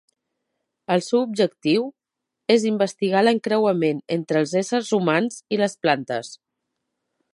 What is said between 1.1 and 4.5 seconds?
objectiu és investigar l'encreuament entre